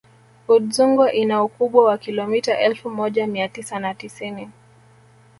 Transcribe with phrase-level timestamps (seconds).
[0.47, 4.49] udzungwa ina ukubwa wa kilomita elfu moja mia tisa na tisini